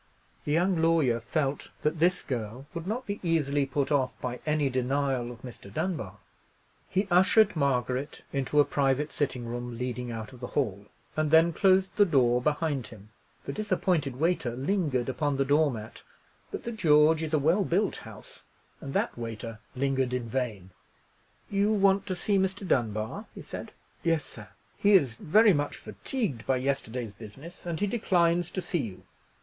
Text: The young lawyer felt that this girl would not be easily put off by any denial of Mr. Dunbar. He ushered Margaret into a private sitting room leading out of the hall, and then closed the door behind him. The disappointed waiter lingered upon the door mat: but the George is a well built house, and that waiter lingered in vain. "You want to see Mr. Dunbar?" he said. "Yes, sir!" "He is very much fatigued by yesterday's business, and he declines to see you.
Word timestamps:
The 0.45 0.51
young 0.51 0.81
lawyer 0.81 1.19
felt 1.19 1.69
that 1.83 1.99
this 1.99 2.23
girl 2.23 2.65
would 2.73 2.87
not 2.87 3.05
be 3.05 3.19
easily 3.21 3.67
put 3.67 3.91
off 3.91 4.19
by 4.19 4.39
any 4.47 4.67
denial 4.67 5.31
of 5.31 5.43
Mr. 5.43 5.71
Dunbar. 5.71 6.17
He 6.89 7.07
ushered 7.11 7.55
Margaret 7.55 8.23
into 8.33 8.59
a 8.59 8.65
private 8.65 9.11
sitting 9.13 9.45
room 9.45 9.77
leading 9.77 10.11
out 10.11 10.33
of 10.33 10.39
the 10.39 10.47
hall, 10.47 10.87
and 11.15 11.29
then 11.29 11.53
closed 11.53 11.95
the 11.95 12.05
door 12.05 12.41
behind 12.41 12.87
him. 12.87 13.09
The 13.45 13.53
disappointed 13.53 14.15
waiter 14.19 14.55
lingered 14.55 15.07
upon 15.07 15.37
the 15.37 15.45
door 15.45 15.69
mat: 15.69 16.01
but 16.49 16.63
the 16.63 16.71
George 16.71 17.21
is 17.21 17.35
a 17.35 17.37
well 17.37 17.63
built 17.63 17.97
house, 17.97 18.41
and 18.79 18.95
that 18.95 19.15
waiter 19.15 19.59
lingered 19.75 20.15
in 20.15 20.27
vain. 20.27 20.71
"You 21.47 21.71
want 21.71 22.07
to 22.07 22.15
see 22.15 22.39
Mr. 22.39 22.67
Dunbar?" 22.67 23.27
he 23.35 23.43
said. 23.43 23.71
"Yes, 24.01 24.25
sir!" 24.25 24.47
"He 24.77 24.93
is 24.93 25.13
very 25.13 25.53
much 25.53 25.77
fatigued 25.77 26.47
by 26.47 26.57
yesterday's 26.57 27.13
business, 27.13 27.67
and 27.67 27.79
he 27.79 27.85
declines 27.85 28.49
to 28.49 28.63
see 28.63 28.79
you. 28.79 29.03